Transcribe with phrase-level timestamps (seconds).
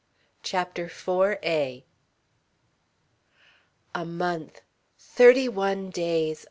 [0.41, 1.83] CHAPTER IV
[3.93, 4.61] "A month!
[4.97, 6.39] Thirty one days!